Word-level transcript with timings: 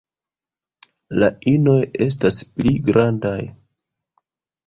La 1.23 1.27
inoj 1.51 1.75
estas 2.07 2.39
pli 2.55 2.73
grandaj. 2.87 3.37